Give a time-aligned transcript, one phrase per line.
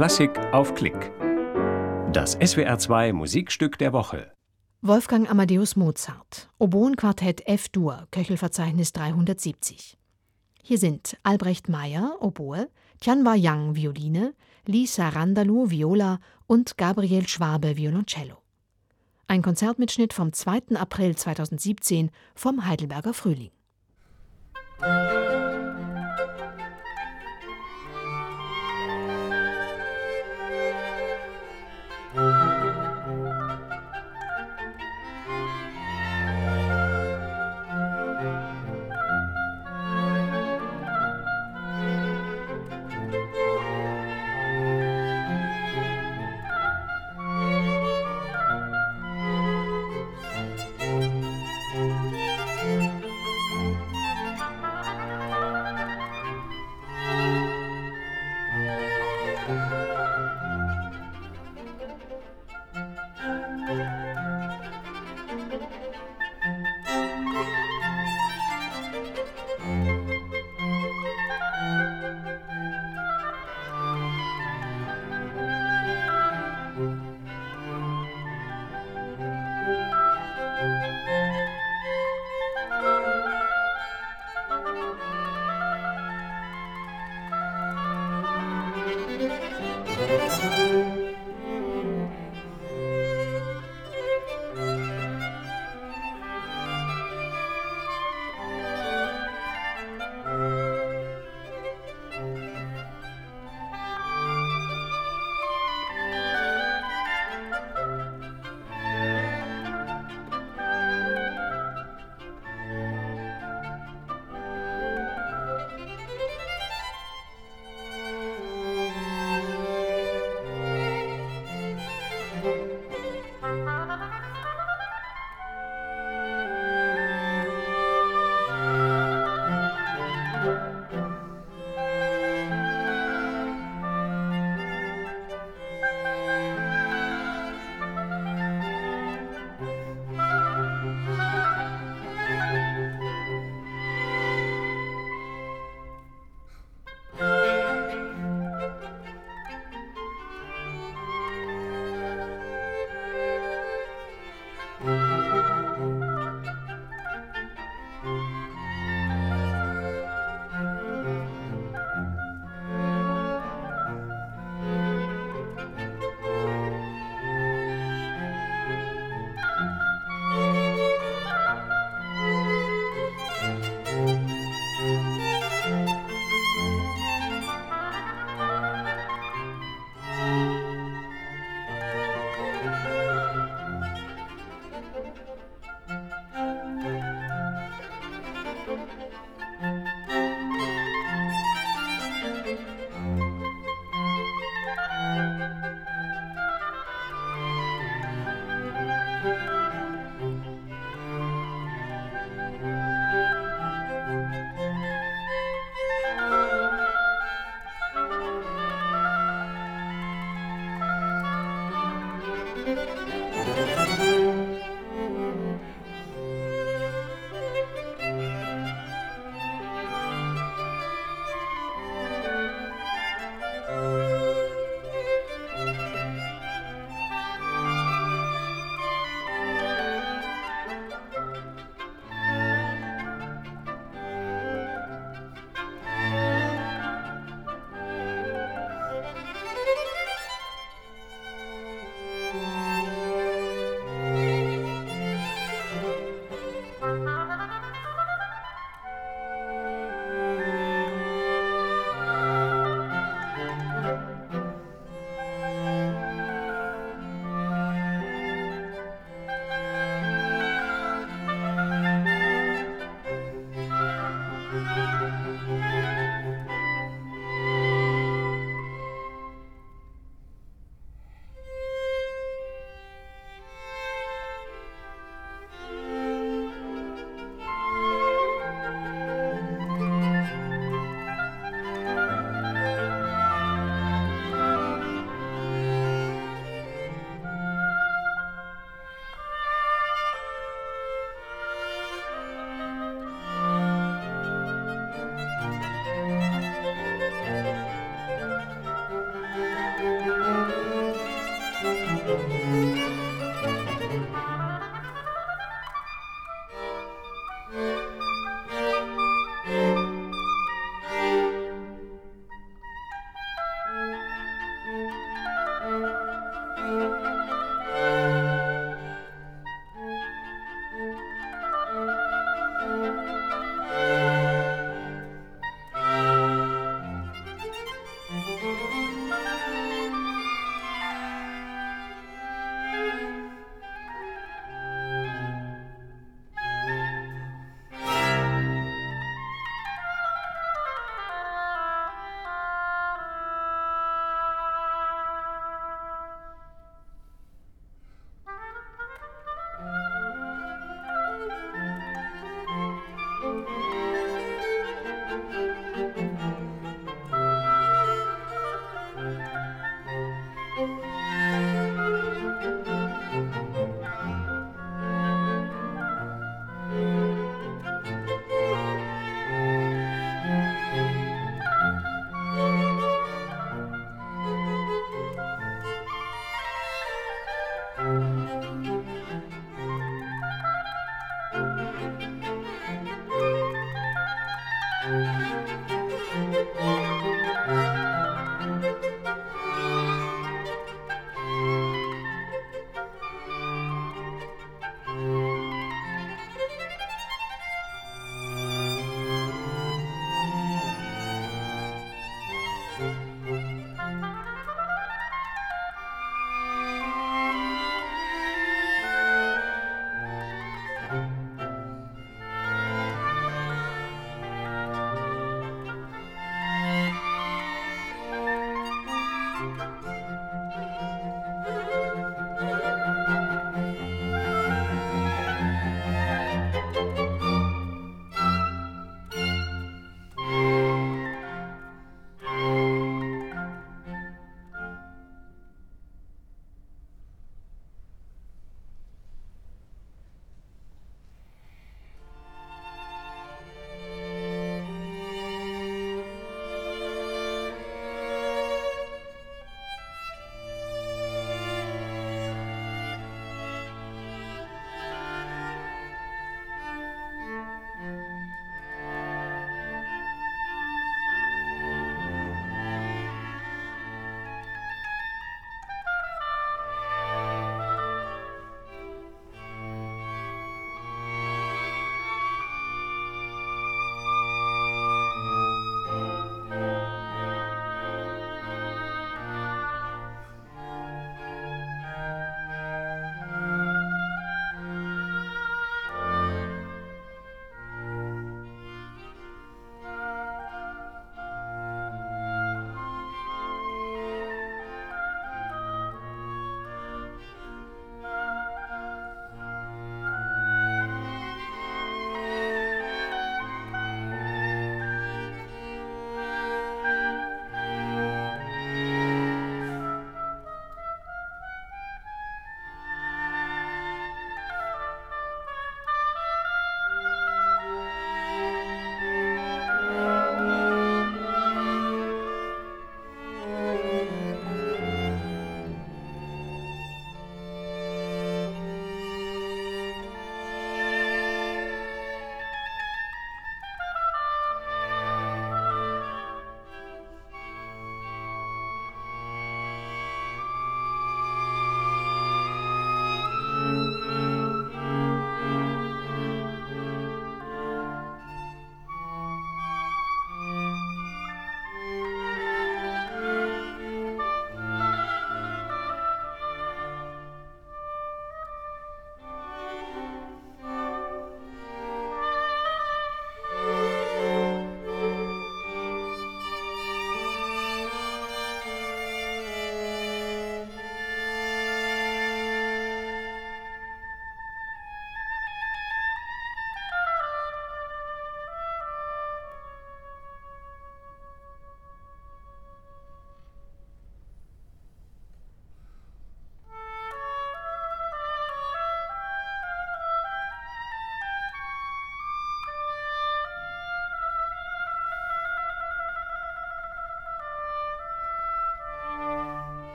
[0.00, 1.12] Klassik auf Klick.
[2.10, 4.32] Das SWR2 Musikstück der Woche.
[4.80, 9.98] Wolfgang Amadeus Mozart, Oboenquartett F-Dur, Köchelverzeichnis 370.
[10.62, 14.32] Hier sind Albrecht Meyer, Oboe, Tianwa Yang, Violine,
[14.64, 18.38] Lisa Randalu, Viola und Gabriel Schwabe, Violoncello.
[19.26, 20.76] Ein Konzertmitschnitt vom 2.
[20.76, 23.50] April 2017 vom Heidelberger Frühling.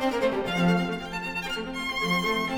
[0.00, 0.22] thank
[2.50, 2.57] you